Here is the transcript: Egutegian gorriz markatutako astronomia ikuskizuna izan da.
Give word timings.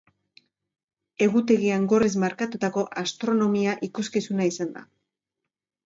Egutegian 1.25 1.85
gorriz 1.93 2.11
markatutako 2.25 2.87
astronomia 3.05 3.79
ikuskizuna 3.91 4.53
izan 4.55 4.77
da. 4.81 4.89